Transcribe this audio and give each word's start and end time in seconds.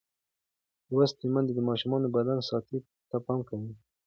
لوستې 0.91 1.25
میندې 1.33 1.53
د 1.55 1.59
ماشوم 1.67 1.91
د 2.01 2.07
بدن 2.15 2.37
ساتنې 2.49 2.79
ته 3.09 3.17
پام 3.25 3.39
کوي. 3.49 3.71